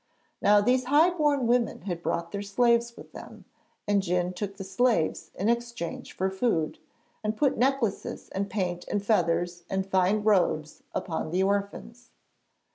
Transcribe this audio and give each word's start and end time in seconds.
Now 0.41 0.61
these 0.61 0.85
high 0.85 1.11
born 1.11 1.45
women 1.45 1.81
had 1.81 2.01
brought 2.01 2.31
their 2.31 2.41
slaves 2.41 2.97
with 2.97 3.11
them, 3.11 3.45
and 3.87 4.01
Djun 4.01 4.33
took 4.35 4.57
the 4.57 4.63
slaves 4.63 5.29
in 5.35 5.47
exchange 5.47 6.13
for 6.13 6.31
food, 6.31 6.79
and 7.23 7.37
put 7.37 7.55
necklaces 7.55 8.27
and 8.29 8.49
paint 8.49 8.83
and 8.87 9.05
feathers 9.05 9.63
and 9.69 9.85
fine 9.85 10.23
robes 10.23 10.81
upon 10.95 11.29
the 11.29 11.43
orphans. 11.43 12.09